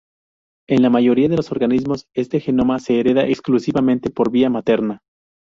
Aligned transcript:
En 0.67 0.81
la 0.81 0.89
mayoría 0.89 1.29
de 1.29 1.35
los 1.37 1.51
organismos, 1.51 2.07
este 2.15 2.39
genoma 2.39 2.79
se 2.79 2.99
hereda 2.99 3.27
exclusivamente 3.27 4.09
por 4.09 4.31
vía 4.31 4.49
materna. 4.49 5.01